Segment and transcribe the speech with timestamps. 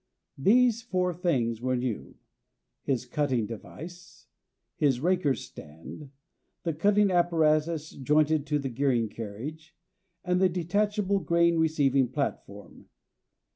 [0.39, 2.15] These four things were new:
[2.81, 4.25] His cutting device;
[4.75, 6.09] His raker's stand;
[6.63, 9.75] The cutting apparatus jointed to the gearing carriage;
[10.23, 12.87] and the Detachable grain receiving platform.